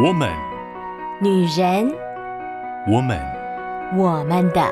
[0.00, 0.32] 我们，
[1.20, 1.92] 女人，
[2.86, 3.18] 我们，
[3.96, 4.62] 我们的。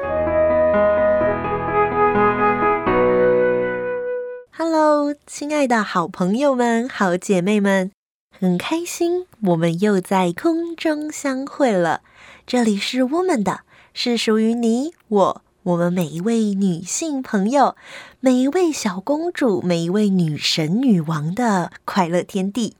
[4.57, 7.91] Hello，亲爱的好朋友们、好姐妹们，
[8.39, 12.03] 很开心我们又在空中相会了。
[12.47, 13.63] 这里是我们的，
[13.93, 17.75] 是属于你我我们每一位女性朋友、
[18.21, 22.77] 每一位小公主、每一位女神女王的快乐天地。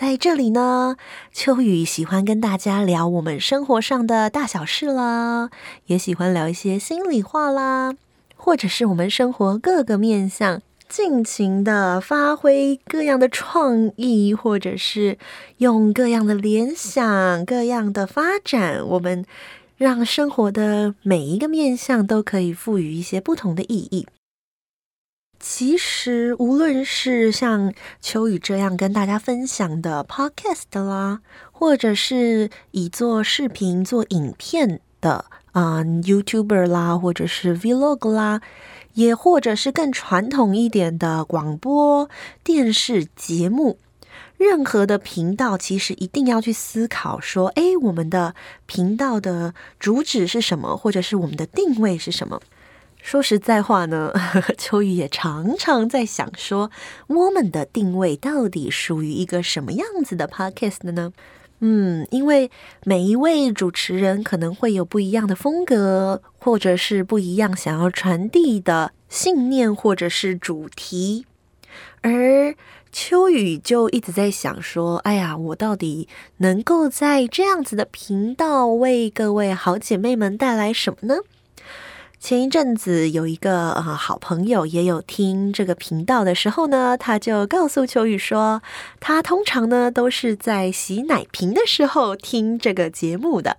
[0.00, 0.94] 在这里呢，
[1.32, 5.50] 秋雨喜欢跟大家聊我们生活上的大小事啦，
[5.86, 7.96] 也喜欢聊一些心里话啦，
[8.36, 15.18] 或者是我们生活各个面向，尽情的发挥各样的创意，或者是
[15.56, 19.24] 用各样的联想、各样的发展，我们
[19.76, 24.06] 让生活的每一个面向都可以赋予一些不同的意义。
[25.40, 31.20] 其实，无论是像秋雨这样跟大家分享的 podcast 啦，
[31.52, 38.40] 或者是以做视频、做影片的啊、YouTuber 啦，或者是 Vlog 啦，
[38.94, 42.10] 也或者是更传统一点的广播
[42.42, 43.78] 电视节目，
[44.36, 48.34] 任何的频道，其实一定要去思考说：哎，我们的
[48.66, 52.40] 频道的主旨是什么，或者是我们的定位是什么？
[53.02, 54.12] 说实在话呢，
[54.58, 56.70] 秋雨也常常在想说，
[57.06, 61.12] 我们的定位到底属于一个什么样子的 podcast 呢？
[61.60, 62.50] 嗯，因为
[62.84, 71.26] 每一位主持人可能会有不一样的风格，或者是不一样想要传递的信念，或者是主题。
[72.02, 72.54] 而
[72.92, 81.22] 秋雨就一直在想说，哎呀，我到底能够在这样子的频道为各位好姐妹们带来什么呢？
[82.20, 88.60] 前一阵子有一个呃好朋友也有听这个频道的时候呢，他就告诉秋雨说，
[88.98, 93.56] 他通常呢都是在洗奶瓶的时候听这个节目的。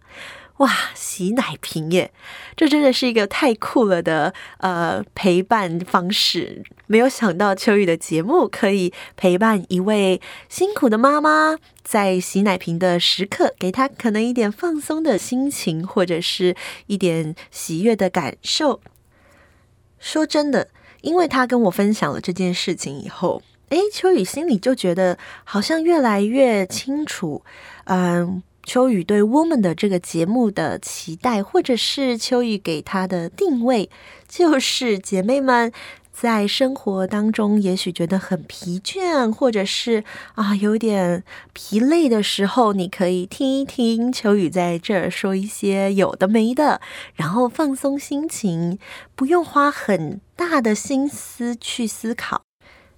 [0.59, 2.11] 哇，洗奶瓶耶！
[2.57, 6.63] 这真的是一个太酷了的呃陪伴方式。
[6.85, 10.19] 没有想到秋雨的节目可以陪伴一位
[10.49, 16.57] 辛苦的妈妈，在洗奶瓶的时刻，给她可能一点放松的心情，或者是
[16.87, 18.81] 一点喜悦的感受。
[19.97, 20.67] 说真的，
[20.99, 27.45] 因为他跟我分享了这件事情以后，哎，秋雨心里就觉得好像越来越清楚，
[27.85, 28.43] 嗯。
[28.69, 33.89] 秋雨对《Woman》的这个节目的期待，或者是秋雨给他的定位，
[34.27, 35.73] 就是姐妹们
[36.13, 40.03] 在生活当中，也许觉得很疲倦，或者是
[40.35, 46.79] 啊有点疲累的时候，你可以听一听秋雨在这儿说一些有的没的，
[47.15, 48.77] 然后放松心情，
[49.15, 52.43] 不用花很大的心思去思考。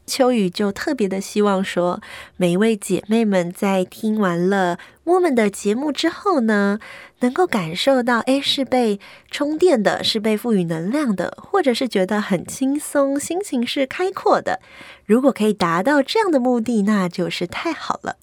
[0.05, 2.01] 秋雨就特别的希望说，
[2.35, 6.79] 每一位姐妹们在听完了我们的节目之后呢，
[7.19, 14.59] 能够感受到，哎，是被充电的，是被赋予能量的，或者是觉得很轻松，心情是开阔的。
[15.05, 18.17] 如果可以达到这样的目的，那就是太好了。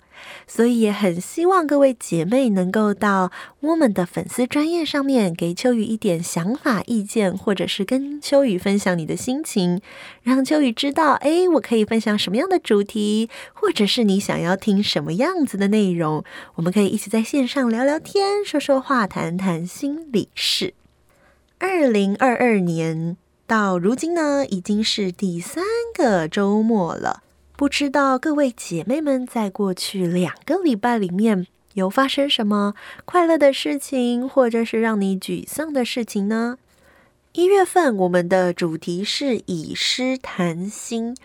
[0.46, 3.30] 所以也很希望各位姐妹能够到
[3.60, 9.80] 我们的粉丝专页上面给秋雨一点想法、意见，或者是跟秋雨分享你的心情，
[10.22, 16.24] 让秋雨知道，哎，我可以分享什么样的主题，或者是你想要听什么样子的内容，
[16.54, 20.74] 我们可以一起在线上聊聊天、说说话、谈谈心里事。
[21.58, 25.64] 二零二二年到如今呢，已经是第三
[25.94, 27.22] 个周末了。
[27.58, 32.74] 不知道各位姐妹们在过去两个礼拜里面有发生什么
[33.04, 36.56] 快乐的事情，或者是让你沮丧的事情呢？
[37.38, 41.16] 一月份我们的主题是以诗谈心，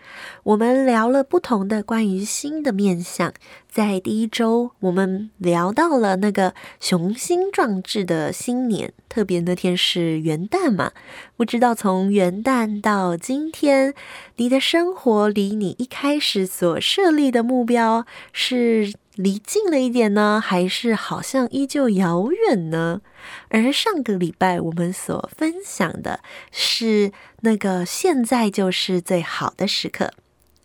[0.43, 3.33] 我们聊了不同的关于心的面相。
[3.67, 10.91] 在第一周，我们聊到了那个雄心壮志的新年，特别那天是元旦嘛。
[11.35, 13.95] 不知道从元旦到今天，
[14.35, 23.01] 你的生活离你一开始所设立的目标是离近了一点呢，还是好像依旧遥远呢？
[23.49, 26.21] 而上个礼拜我们所分享的
[26.51, 27.11] 是
[27.41, 30.11] 那个现在就是最好的时刻。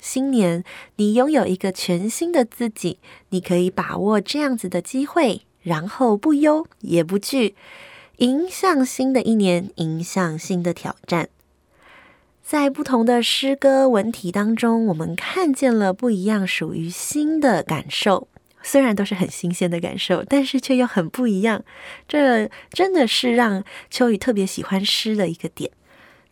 [0.00, 0.65] 新年，
[0.97, 2.99] 你拥有一个全新的自己，
[3.29, 7.55] 你可以把握这样子的机会，然后不忧也不惧，
[8.17, 11.29] 迎向新的一年，迎向新的挑战。
[12.43, 18.29] 在不同的诗歌文体当中，我们看见了不一样属于新的感受。
[18.62, 21.64] 虽然都是很新鲜的感受，但是却又很不一样。
[22.06, 25.70] 这真的是让秋雨特别喜欢诗的一个点。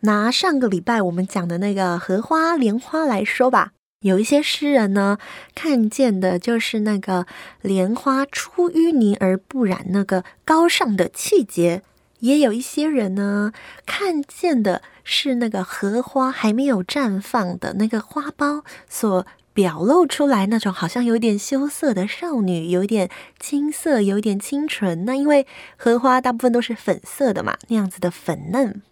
[0.01, 3.71] 拿上个礼拜我们讲的那个荷花莲花来说吧，
[4.01, 5.17] 有一些诗人呢，
[5.55, 7.25] 看见的就是那个
[7.61, 11.81] 莲花出淤泥而不染那个高尚的气节；
[12.19, 13.51] 也有一些人呢，
[13.87, 19.25] 看见的是那个荷花还没有绽放的那个花苞所
[19.57, 23.09] 表露出来那种好像有点羞涩的少女，有点
[23.39, 25.03] 青涩，有点清纯。
[25.03, 28.83] 那因为荷花大部分都是粉色的嘛，那样子的粉嫩。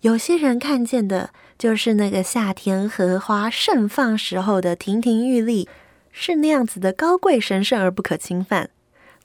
[0.00, 5.68] 有些人看见的就是那个夏天荷花盛放时候的亭亭玉立，
[6.10, 8.70] 是那样子的高贵神圣而不可侵犯。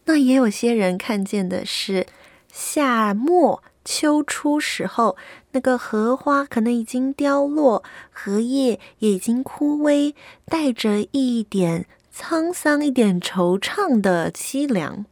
[0.05, 2.05] 那也有些人看见的是
[2.53, 5.17] 夏末秋初时候，
[5.53, 10.13] 那个荷花可能已经凋落，荷叶也已经枯萎，
[10.45, 15.05] 带着一点沧桑、一点惆怅的凄凉。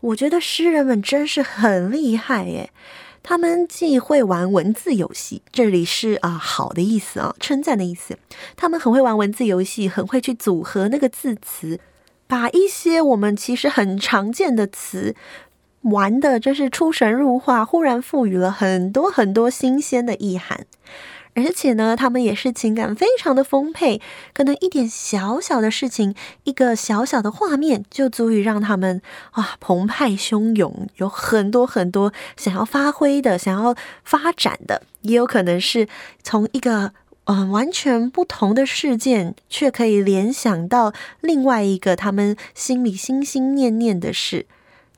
[0.00, 2.70] 我觉得诗人们真是很厉害耶。
[3.22, 8.16] 他们既会玩文字游戏，这里是啊好的意思啊，称赞的意思。
[8.54, 11.80] 他们很会玩文字游戏，很会去组合那个字词，
[12.28, 15.16] 把一些我们其实很常见的词
[15.90, 20.66] 玩的，真是出神入化，忽然赋予了很多很多新鲜的意涵。
[21.34, 24.00] 而且呢，他们也是情感非常的丰沛，
[24.32, 29.02] 可能一点小小的事情，一个小小的画面，就足以让他们
[29.32, 35.86] 啊澎湃汹涌，有很多很多想要发挥的、想要发展的，也有可能是
[36.22, 36.92] 从一个
[37.24, 44.46] 嗯、完全不同的事件，却可以联想到另外一个他们心里心心念念的事。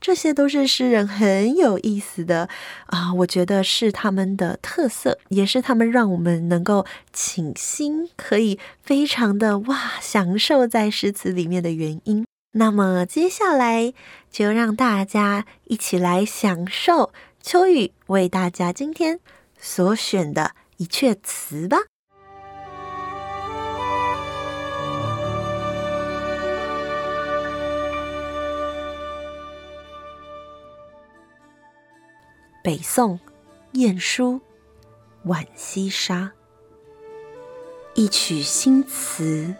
[0.01, 2.47] 这些都是诗人很有意思的
[2.85, 12.25] 啊，我觉得是他们的特色，也是他们让我们能够倾心，可以非常的哇享受在诗词里面的原因。
[12.53, 13.93] 那么接下来
[14.31, 17.11] 就让大家一起来享受
[17.43, 19.19] 秋雨为大家今天
[19.59, 21.77] 所选的一阙词吧。
[32.61, 33.17] 北宋，
[33.71, 34.33] 晏殊
[35.23, 36.15] 《浣溪沙》。
[37.93, 39.55] 一曲新词，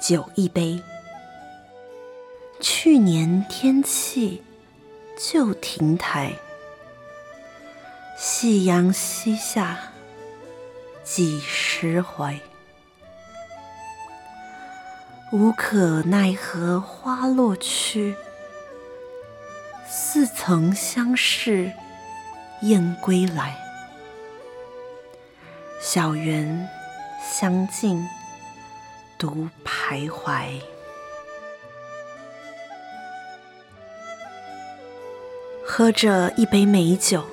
[0.00, 0.80] 酒一杯。
[2.60, 4.40] 去年天气
[5.18, 6.32] 旧亭台，
[8.16, 9.76] 夕阳西下
[11.02, 12.38] 几时回？
[15.32, 18.14] 无可奈何花落去，
[19.88, 21.72] 似曾相识
[22.62, 23.56] 燕归来，
[25.80, 26.68] 小园
[27.20, 28.06] 香径
[29.18, 30.60] 独徘徊。
[35.64, 37.24] 喝着一杯美酒，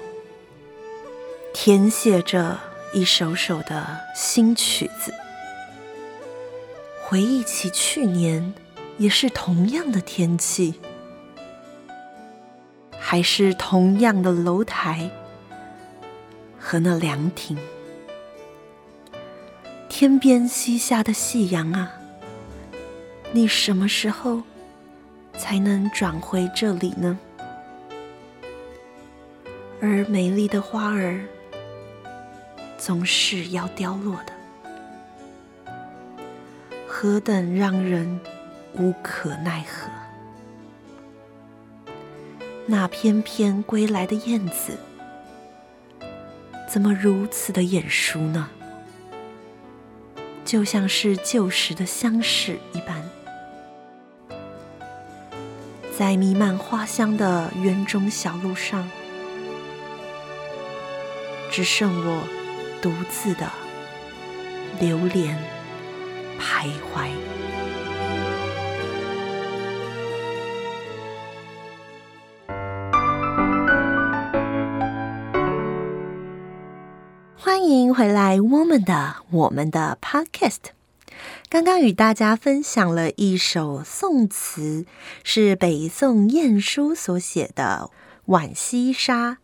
[1.54, 2.60] 填写着
[2.92, 5.14] 一首首的新曲子，
[7.04, 8.56] 回忆起去年，
[8.98, 10.80] 也是同样的天气。
[13.12, 15.10] 还是同样的楼台
[16.60, 17.58] 和那凉亭，
[19.90, 21.92] 天边西下的夕阳啊，
[23.32, 24.44] 你什么时候
[25.36, 27.18] 才能转回这里呢？
[29.82, 31.20] 而美丽的花儿
[32.78, 35.74] 总是要凋落的，
[36.88, 38.20] 何等让人
[38.76, 39.90] 无可奈何！
[42.72, 44.78] 那翩翩归来的燕子，
[46.72, 48.48] 怎么如此的眼熟呢？
[50.46, 53.04] 就像是旧时的相识一般，
[55.98, 58.88] 在弥漫花香的园中小路上，
[61.50, 62.24] 只剩我
[62.84, 63.50] 独自的
[64.80, 65.36] 流连
[66.40, 67.10] 徘徊。
[77.42, 80.58] 欢迎回来，我们的我们的 Podcast。
[81.48, 84.86] 刚刚与大家分享了一首宋词，
[85.24, 87.90] 是北宋晏殊所写的
[88.26, 89.32] 《浣溪沙》。《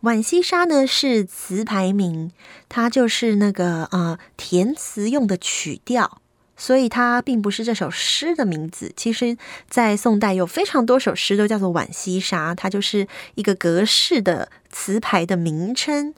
[0.00, 2.32] 浣溪沙》呢是词牌名，
[2.70, 6.22] 它就是那个呃填词用的曲调，
[6.56, 8.90] 所以它并不是这首诗的名字。
[8.96, 9.36] 其实，
[9.68, 16.14] 在宋代有非常多首诗都叫做《浣溪沙》，它就是一个格式的词牌的名称。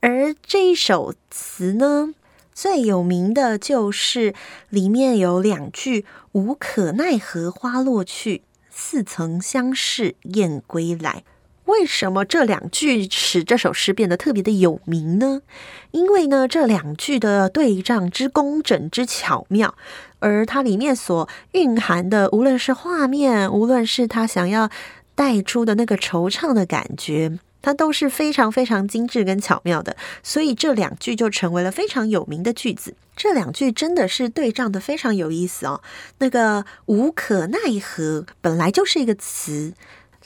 [0.00, 2.14] 而这一首词呢，
[2.54, 4.34] 最有名的就是
[4.68, 11.22] 里面有两句“无可奈何花落去，似曾相识燕归来”。
[11.66, 15.42] 为什么这两句使这首诗变得特别的有名呢？
[15.92, 19.76] 因为呢，这两句的对仗之工整之巧妙，
[20.18, 24.68] 而它里面所蕴含的，无论是画面，无论是他想要
[25.14, 29.96] 带出的那个惆怅的感觉，它都是非常非常精致跟巧妙的。
[30.22, 32.94] 所以这两句就成为了非常有名的句子。
[33.16, 35.82] 这两句真的是对仗的非常有意思哦。
[36.18, 39.74] 那个无可奈何本来就是一个词。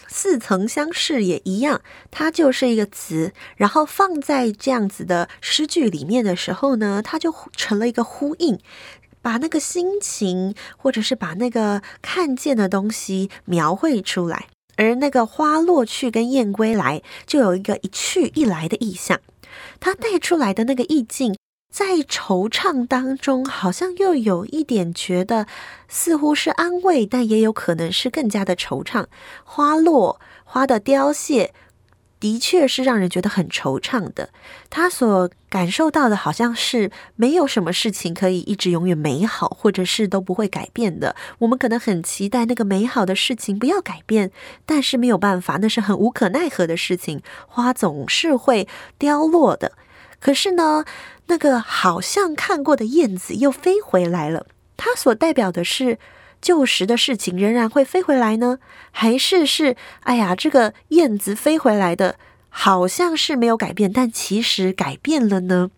[0.07, 8.59] 似曾相识也一样，它就是一个词，然后放在这样子的诗句里面的时候呢，它就成了一个呼应，
[9.23, 14.47] 把那个心情或者是把那个看见的东西描绘出来。
[14.77, 19.21] 而那个花落去跟燕归来，就有一个一去一来的意象，
[19.81, 21.37] 它带出来的那个意境。
[21.73, 25.49] 在惆怅当中，好像又有一点觉得，
[25.89, 29.07] 似乎是安慰，但也有可能是更加的惆怅。
[29.43, 31.53] 花落，花的凋谢，
[32.25, 34.31] 的确是让人觉得很惆怅的。
[34.71, 41.15] 他所感受到的，好像是没有什么事情可以一直永远美好，或者是都不会改变的。
[41.41, 44.31] 我们可能很期待那个美好的事情不要改变，
[44.65, 47.21] 但是没有办法，那是很无可奈何的事情。
[47.47, 48.67] 花总是会
[48.99, 49.73] 凋落的。
[50.19, 50.87] 可是呢，
[51.27, 54.47] 那个好像看过的燕子又飞回来了。
[54.79, 55.99] 它所代表的是
[56.45, 58.59] 旧时的事情仍然会飞回来呢，
[58.91, 62.17] 还是是哎呀，这个燕子飞回来的
[62.51, 65.71] 好像是没有改变，但其实改变了呢？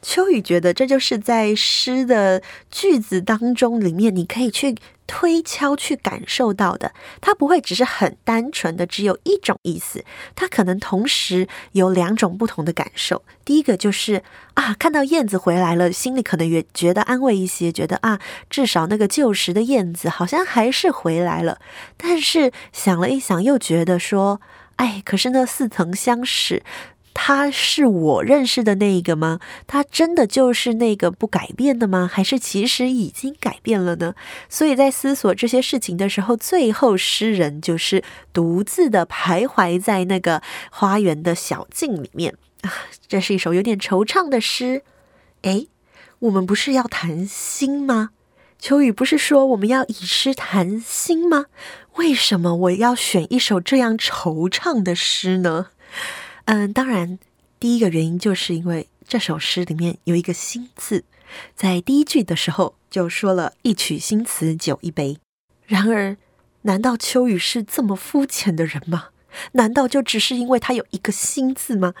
[0.00, 2.40] 秋雨觉得这就是在诗的
[2.70, 4.76] 句子当中里面，你可以去。
[5.08, 10.04] 推敲去感受到的，它不会只是很单纯的只有一种意思，
[10.36, 13.24] 它可能同时有两种不同的感受。
[13.44, 14.22] 第一个就是
[14.54, 21.58] 啊，看到燕子回来了，心里可能也觉得安慰一些，觉得啊，至少那个旧时的燕子好像还是回来了。
[21.96, 24.40] 但是想了一想，又觉得说，
[24.76, 26.62] 哎，可是那似曾相识。
[27.14, 29.40] 他是我认识的那一个吗？
[29.66, 32.08] 他真的就是那个不改变的吗？
[32.10, 34.14] 还是其实已经改变了呢？
[34.48, 42.72] 所以在思索这些事情的时候，最后诗人就是独自的徘徊在那个花园的小径里面啊。
[43.08, 44.82] 这是一首有点惆怅的诗。
[45.42, 45.68] 诶，
[46.20, 48.10] 我们不是要谈心吗？
[48.60, 51.46] 秋雨不是说我们要以诗谈心吗？
[51.96, 55.66] 为什么我要选一首这样惆怅的诗呢？
[56.50, 57.18] 嗯，当然，
[57.60, 61.04] 第一个原因就是因为这首诗里面有一个“心”字，
[61.54, 65.18] 在第一句的时候就说了一曲新词酒一杯。
[65.66, 66.16] 然而，
[66.62, 69.08] 难道秋雨是这么肤浅的人吗？
[69.52, 71.92] 难道就只是因为他有一个“心”字吗？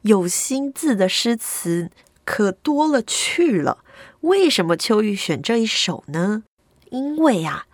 [0.00, 1.90] 有“心”字的诗词
[2.24, 3.84] 可多了去了。
[4.22, 6.44] 为什么秋雨选这一首呢？
[6.88, 7.66] 因为啊。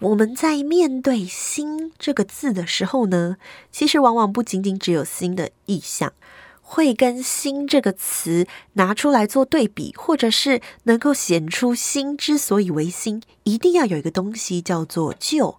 [0.00, 3.36] 我们在面对“心”这个字的时候呢，
[3.70, 6.14] 其实往往不仅仅只有心的意象，
[6.62, 15.58] 会跟“心”这个词拿出来做对比，或者是能够显出“心”之所以为心，一定要有一个东西叫做“旧”。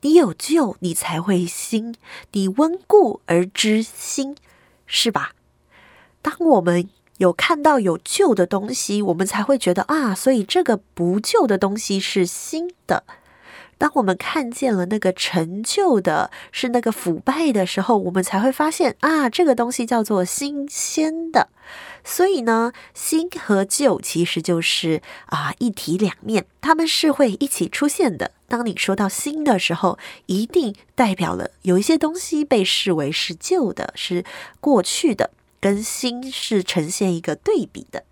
[0.00, 1.92] 你有旧，你才会心；
[2.32, 4.36] 你温故而知新，
[4.86, 5.32] 是吧？
[6.22, 13.04] 当我们有看到有旧的东西，我们才会觉得啊，所以这个不旧的东西是新的。
[13.82, 21.48] 当我们看见了那个陈旧的，是那个腐败的时候，我们才会发现啊，这个东西叫做新鲜的。
[22.04, 28.30] 所以呢，新和旧其实就是啊一体两面，它们是会一起出现的。
[28.46, 34.24] 当你说到新的时候，一定代表了有一些东西被视为是旧的，是
[34.60, 38.04] 过去的，跟新是呈现一个对比的。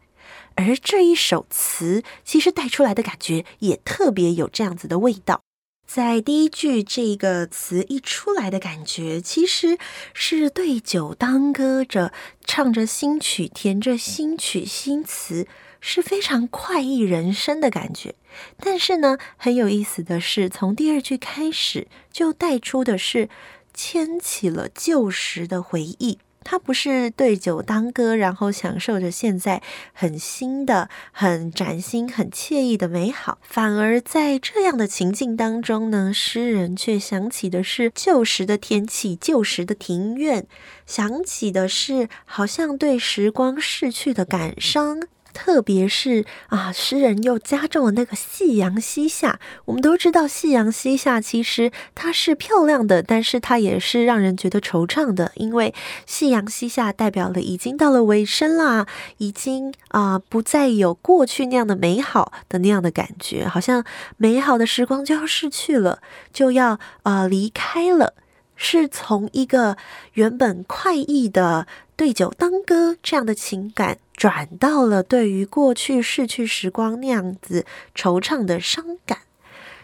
[0.57, 5.43] 而这一首词其实带出来的感觉也特别有这样子的味道。
[5.93, 9.77] 在第一句这个词一出来的感觉，其实
[10.15, 12.13] 是对酒当歌着，
[12.45, 15.49] 唱着新曲，填着新曲新词，
[15.81, 18.15] 是非常快意人生的感觉。
[18.59, 23.29] 但是呢，很有意思的是，从第二句开始就带出的是
[23.75, 26.21] 牵起了旧时的回忆。
[26.43, 40.47] 他不是对酒当歌，然后享受着现在很新的、很崭新、很惬意的美好，反而在这样的情境当中呢，诗人却想起的是旧时的天气、旧时的庭院，
[40.87, 45.01] 想起的是好像对时光逝去的感伤。
[45.33, 49.39] 特别是啊，诗人又加重了那个夕阳西下。
[49.67, 55.75] 我们都知道，夕阳西下其实它是漂亮的，但是它也是让人觉得惆怅的，因为
[56.07, 58.87] 夕阳西下代表了已经到了尾声啦，
[59.19, 63.85] 已经啊不再有过去那样的美好的那样的感觉，好像
[64.17, 66.01] 美好的时光就要逝去了，
[66.33, 68.15] 就要啊离开了。
[68.63, 69.79] 是从一个
[70.13, 77.65] 原本快意的对酒当歌这样的情感，转到了对于过去逝去时光那样子
[77.97, 79.21] 惆怅的伤感。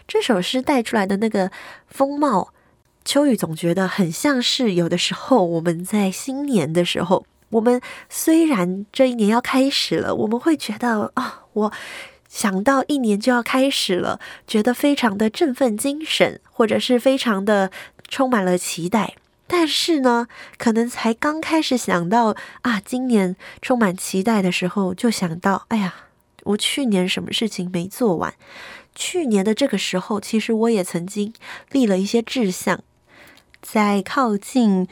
[0.07, 1.51] 这首诗带出来的那个
[1.87, 2.53] 风貌，
[3.03, 11.73] 秋雨总觉得很像是有的时候我们在新年的时候，我们虽然这一年要开始了，我们会觉得啊，我
[12.29, 17.71] 想到一年就要开始了，觉得非常的振奋精神，或者是非常的
[18.07, 19.15] 充满了期待。
[19.47, 25.93] 但是呢，可能才刚开始想到啊，今年充满期待的时候，就想到，哎呀，
[26.43, 28.33] 我去年什么事情没做完？
[28.93, 31.33] 去年的这个时候，其实我也曾经
[31.71, 32.81] 立了一些志向，
[33.61, 34.87] 在靠近。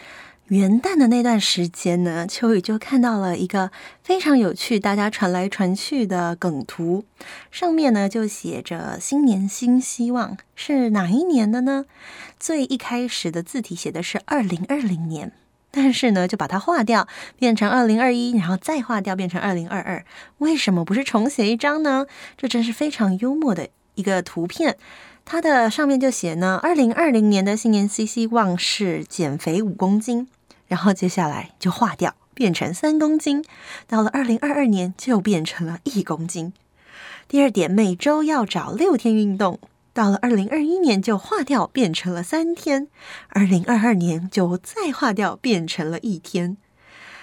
[0.49, 3.71] 元旦的那段时间呢，秋雨就看到了一个
[4.03, 7.03] 非常有趣，大家传来传去的梗图，
[7.49, 11.85] 上面呢就写着“新年新希望”，是哪一年的呢？
[12.39, 15.31] 最一开始的字体写的是二零二零年，
[15.71, 17.07] 但是呢就把它划掉，
[17.39, 20.05] 变成二零二一，然后再划掉，变成二零二二。
[20.37, 22.05] 为什么不是重写一张呢？
[22.37, 24.77] 这真是非常幽默的一个图片。
[25.25, 30.27] 它的上面就写呢，二零二零年的新年 C C 望是减肥五公斤。
[30.67, 33.43] 然后接下来就化掉，变成三公斤。
[33.87, 36.53] 到了二零二二年，就变成了一公斤。
[37.27, 39.59] 第二点，每周要找六天运动。
[39.93, 42.87] 到了二零二一年，就化掉，变成了三天。
[43.29, 46.57] 二零二二年就再化掉，变成了一天。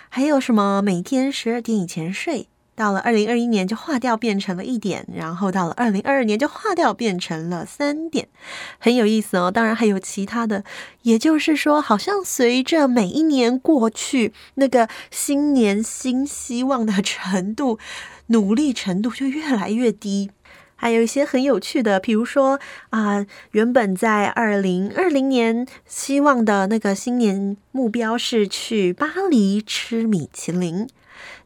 [0.09, 0.81] 还有什么？
[0.83, 2.49] 每天十二点以前睡。
[2.83, 8.27] 到了二零二一年就划掉变成了一点，然后到了二零二二年就划掉变成了三点，
[8.81, 9.53] 很有意思哦。
[9.53, 10.65] 当然还有其他的，
[11.03, 17.79] 也就是说，好像随着每一年过去，那个新年新希望的程度、
[18.27, 20.33] 努力程度就越来越低。
[20.75, 22.59] 还有一些很有趣的，比如说
[22.91, 30.89] 啊、原本在二零二零年希望的那个新年目标是去巴黎吃米其林。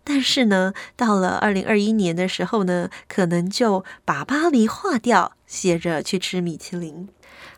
[0.09, 7.09] 但是呢，到了二零二一年的时候呢，可能就把巴黎划掉，写着去吃米其林；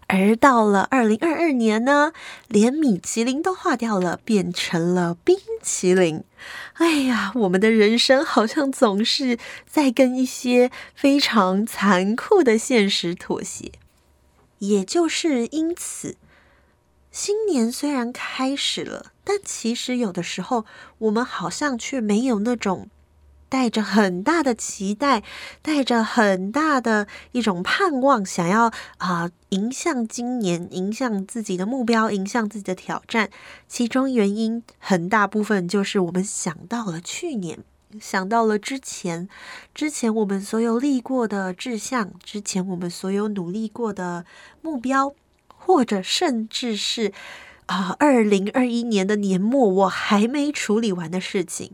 [0.06, 2.12] 而到了二零二二年呢，
[2.48, 6.24] 连米其林都划掉了，变成了冰淇淋。
[6.74, 13.72] 哎呀，我们的人生好像总是在跟一些非常残酷的现实妥协，
[14.60, 16.16] 也就是因此。
[17.10, 20.64] 新年虽然开始了，但其实有的时候
[20.96, 22.88] 我们好像却没有那种
[23.50, 25.22] 带着很大的期待，
[25.60, 33.28] 带着很大的一种盼望，想要啊、迎向今年，迎向自己的目标，迎向自己的挑战。
[33.66, 37.58] 其中原因很大部分就是我们想到了去年，
[38.00, 39.28] 想到了之前，
[39.74, 44.24] 之前我们所有立过的志向，之前我们所有努力过的
[44.62, 45.14] 目标。
[45.60, 47.12] 或者甚至是
[47.68, 51.72] 啊，二零二一年的年末我还没处理完的事情，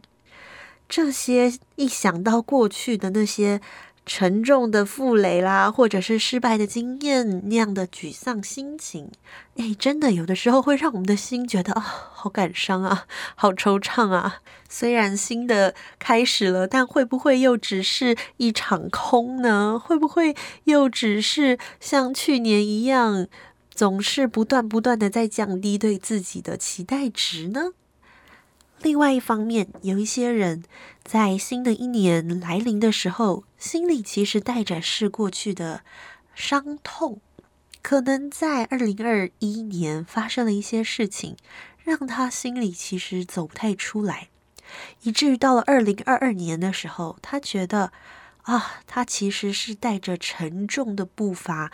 [0.88, 3.61] 这些一想到过去的那些
[4.04, 9.09] 沉重的负累啦，或者是失败的经验那样的沮丧心情，
[9.57, 14.40] 哎，真的有的时候会让我们的心觉得啊，好感伤啊，好惆怅啊。
[14.68, 19.78] 虽然新的开始了，但会不会又只是一场空呢？
[19.78, 23.28] 会不会又只是像去年一样？
[23.74, 27.72] 总是不断不断的在降低对自己的期待值呢。
[28.80, 30.62] 另外一方面，有一些人
[31.02, 35.82] 在新的一年来临的时候，心里其实带着是过去的
[36.34, 37.20] 伤痛，
[37.82, 41.37] 可能在二零二一年发生了一些事情，
[41.82, 44.28] 让他心里其实走不太出来，
[45.02, 47.90] 以至于到了二零二二年的时候，他觉得
[48.42, 51.72] 啊，他其实是带着沉重的步伐，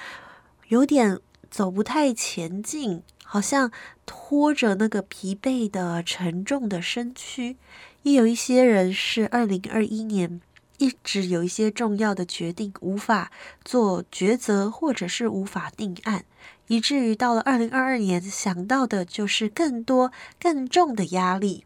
[0.68, 1.20] 有点。
[1.50, 3.72] 走不太前进，好像
[4.06, 7.56] 拖着那个疲惫的、沉重的身躯。
[8.02, 10.40] 也有一些人是二零二一年
[10.78, 13.30] 一直有一些重要的决定无法
[13.64, 16.24] 做抉择，或者是无法定案，
[16.68, 21.64] 以至于到了二零二二年想到的就是更多、更重的压力。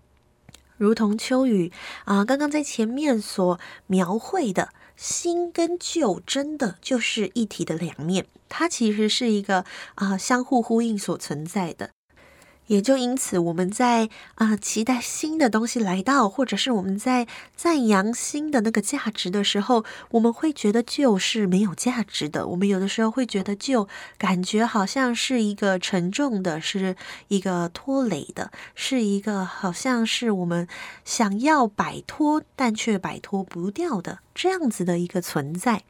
[0.76, 1.70] 如同秋雨
[2.04, 4.70] 啊、刚刚在前面所描绘的。
[4.96, 9.64] 新跟旧真的就是一体的两面，它其实是一个
[9.96, 11.90] 啊、相互呼应所存在的。
[12.66, 22.46] 也就因此，我们在啊、期待新的东西来到，或者是我们在赞扬新的那个价值的时候，我们会觉得旧是没有价值的。
[22.46, 26.96] 我们有的时候会觉得旧，感觉好像是一个沉重的，是
[27.28, 30.66] 一个拖累的，是一个好像是我们
[31.04, 35.82] 想要摆脱但却摆脱不掉的这样子的一个存在。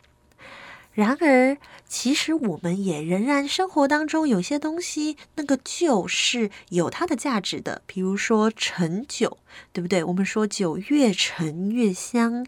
[0.94, 7.82] 然而，其实我们也仍然生活当中有些东西，那个旧是有它的价值的。
[7.84, 9.38] 比如说陈酒，
[9.72, 10.04] 对不对？
[10.04, 12.46] 我们说酒越陈越香。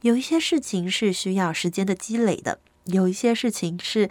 [0.00, 4.08] 有一些事情是需要时间的积累的，有一些事情是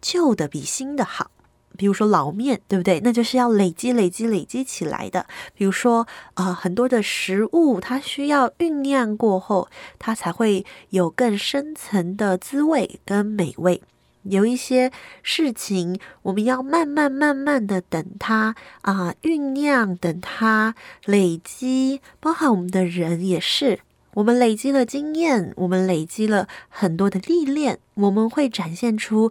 [0.00, 1.32] 旧的比新的好。
[1.76, 3.00] 比如说老面，对不对？
[3.00, 5.26] 那就是要累积、累积、累积起来的。
[5.54, 13.82] 比如说，呃，很多的食物，它需要酝酿过后，它才会有更深层的滋味跟美味。
[14.22, 14.90] 有一些
[15.22, 22.00] 事情，我们要慢慢、慢慢的等它啊、酝酿，等它累积。
[22.20, 23.80] 包含我们的人也是，
[24.14, 29.30] 我们累积了经验，我们累积了很多的历练，我们会展现出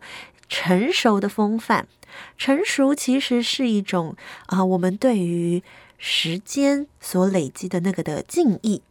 [0.53, 1.87] 成熟的风范。
[2.37, 5.63] 成熟其实是一种啊、我们对于
[5.97, 8.83] 时间所累积的那个的敬意。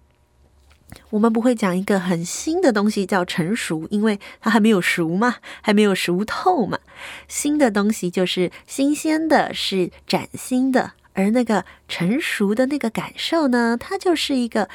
[1.11, 6.81] 我们不会讲一个很新的东西叫成熟，因为它还没有熟嘛，还没有熟透嘛。
[7.29, 10.94] 新的东西就是新鲜的，是崭新的。
[11.12, 14.68] 而那个成熟的那个感受呢，它就是一个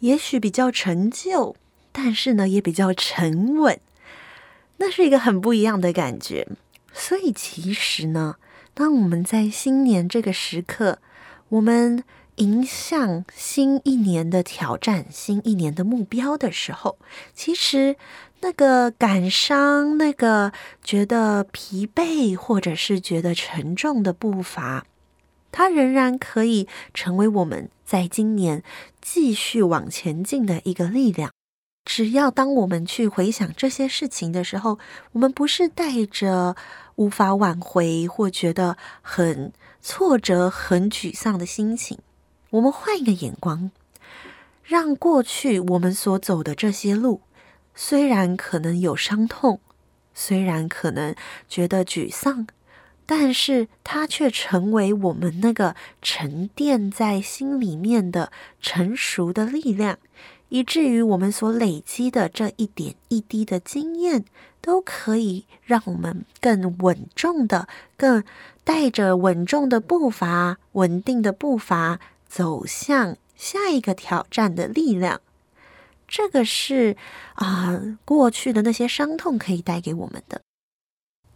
[0.00, 1.54] 也许比较陈旧，
[1.92, 3.78] 但是呢也比较沉稳。
[4.78, 6.48] 那是一个很不一样的感觉。
[6.92, 8.36] 所以，其实呢，
[8.74, 10.98] 当我们在新年这个时刻，
[11.50, 12.02] 我们
[12.36, 16.98] 迎向新一年的挑战、新一年的目标的时候，
[17.34, 17.96] 其实
[18.40, 24.86] 那个感伤、那个觉得疲惫或者是觉得沉重的步伐，
[25.52, 28.62] 它仍然可以成为我们在今年
[29.00, 31.32] 继续往前进的一个力量。
[31.88, 34.78] 只要当我们去回想这些事情的时候，
[35.12, 36.54] 我们不是带着
[36.96, 41.98] 无法挽回或觉得很挫折、很沮丧的心情，
[42.50, 43.70] 我们换一个眼光，
[44.62, 47.22] 让过去我们所走的这些路，
[47.74, 49.58] 虽然可能有伤痛，
[50.12, 51.14] 虽然可能
[51.48, 52.46] 觉得沮丧，
[53.06, 59.98] 但是它却成为我们那个沉淀在心里面的成熟的力量。
[60.48, 64.24] 以至于我们所累积的这一点一滴的经验，
[64.60, 68.24] 都可以让我们更稳重的、更
[68.64, 75.20] 带着稳重的步伐、稳定的步伐走向下一个挑战的力量。
[76.06, 76.96] 这个是
[77.34, 80.40] 啊、过去的那些伤痛可以带给我们的。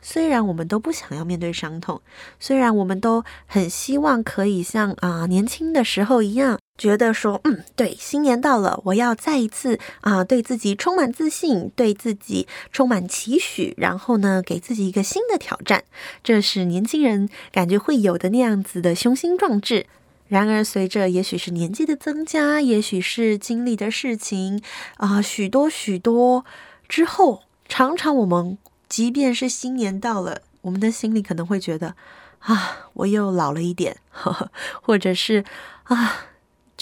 [0.00, 2.00] 虽然我们都不想要面对伤痛，
[2.40, 6.58] 虽然我们都很希望可以像啊、年轻的时候一样。
[6.82, 15.84] 觉得说，嗯，对，新年到了，我要再一次啊、对自己充满自信，对自己充满期许，然后呢，给自己一个新的挑战，
[16.24, 19.86] 这是年轻人感觉会有的那样子的雄心壮志。
[20.26, 24.60] 然而，随着也许是年纪的增加，也许是经历的事情
[24.96, 26.44] 啊、许多许多
[26.88, 31.94] 之后，常常我们即便是新年到了，我们的心里可能会觉得
[32.40, 34.50] 啊，我又老了一点，呵呵，
[34.82, 35.44] 或者是
[35.84, 36.26] 啊。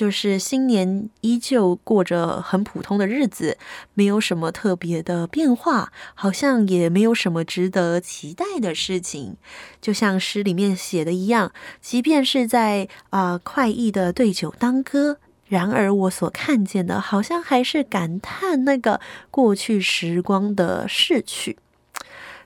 [0.00, 3.58] 就是新年依旧过着很普通的日子，
[3.92, 9.36] 没有什么特别的变化，好像也没有什么值得期待的事情。
[9.78, 21.58] 就像诗里面写的一样，即便是在啊、快意的对酒当歌，然而我所看见的，好像还是感叹那个过去时光的逝去。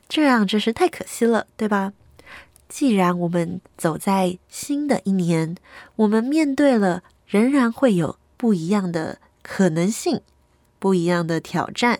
[0.09, 1.93] 这样真是太可惜了，对吧？
[2.69, 5.55] 既然我们走在新的一年，
[5.95, 7.05] 我们面对了。
[7.35, 10.20] 仍然会有不一样的可能性，
[10.79, 11.99] 不一样的挑战。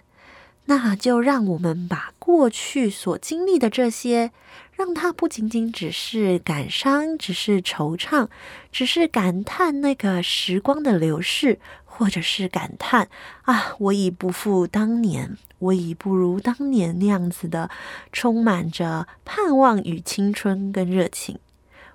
[0.67, 4.31] 那就让我们把过去所经历的这些，
[4.75, 8.29] 让它不仅仅只是感伤，只是惆怅，
[8.71, 13.09] 只是感叹那个时光的流逝，或者是感叹
[13.43, 17.69] 啊，我已不复当年，我已不如当年那样子的，
[18.13, 21.41] 充满着盼望与青春跟热情。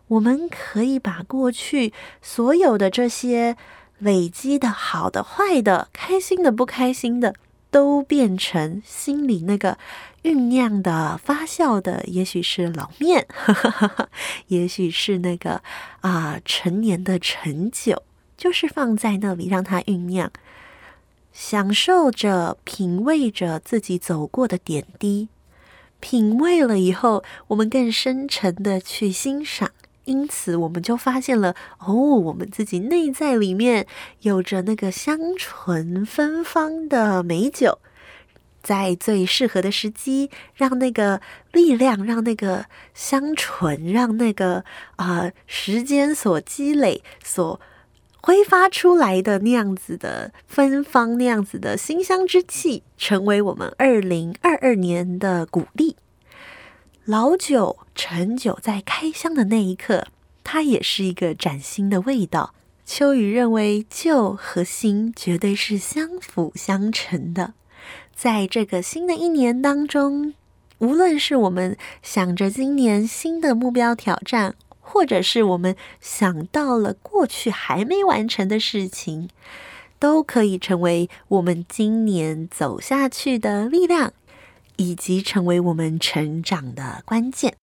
[0.10, 3.56] 我们可以把过去所有的这些
[4.00, 7.36] 累积的好的、坏的、开心的、不开心的，
[7.69, 9.78] 都变成心里那个
[10.24, 14.10] 酝酿的、发酵的，也许是老面，呵呵呵，
[14.48, 15.62] 也许是那个
[16.02, 18.02] 啊、陈年的陈酒，
[18.36, 20.32] 就是放在那里让它酝酿，
[21.32, 25.30] 享受着、品味着自己走过的点滴，
[26.00, 29.69] 品味了以后，我们更深沉的去欣赏。
[30.10, 33.86] 因此，我们就发现了哦，我们自己内在里面
[34.22, 37.78] 有着那个香醇芬芳的美酒，
[38.63, 47.62] 在最适合的时机，让那个力量，让那个香醇，让那个啊、呃、时间所积累、所
[48.19, 55.95] 挥发出来的那样子的芬芳，那样子的馨香之气，成为我们二零二二年的鼓励。
[57.10, 60.06] 老酒陈酒在开箱的那一刻，
[60.43, 62.54] 它也是一个崭新的味道。
[62.86, 67.56] 秋雨认为，旧和新绝对是相辅相成的。
[68.13, 70.36] 在这个新的一年当中，
[70.78, 79.30] 无论是我们想着今年新的目标挑战，或者是我们想到了过去还没完成的事情，
[79.98, 84.13] 都可以成为我们今年走下去的力量，
[84.80, 87.56] 以及成为我们成长的关键。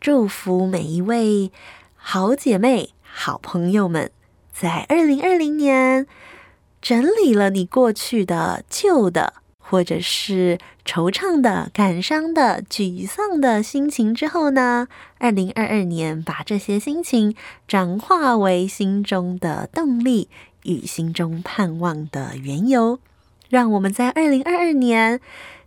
[0.00, 1.50] 祝福每一位
[1.96, 4.12] 好姐妹、好朋友们，
[4.52, 6.06] 在二零二零年
[6.80, 14.86] 整理了你过去的旧的，或者是惆怅的、感伤的、沮丧的心情之后呢，
[15.18, 17.34] 二零二二年把这些心情
[17.66, 20.28] 转化为心中的动力
[20.62, 23.00] 与心中盼望的缘由，
[23.48, 25.20] 让我们在二零二二年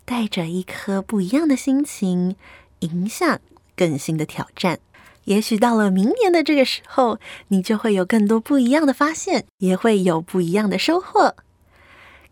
[0.05, 2.35] 带着一颗不一样的心情，
[2.79, 3.39] 迎向
[3.75, 4.79] 更新的挑战。
[5.25, 11.35] 也许到了明年的这个时候，你就会有更多不一样的发现，也会有不一样的收获。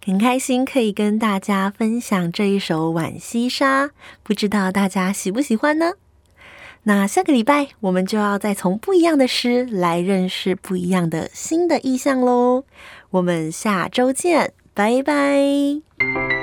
[0.06, 3.88] 很开心可以跟大家分享这一首《浣溪沙》，
[4.22, 5.94] 不知道大家喜不喜欢呢？
[6.84, 12.66] 那下个礼拜我们就要再从不一样的诗来认识不一样的新的意象喽。
[13.12, 16.43] 我们下周见，拜拜。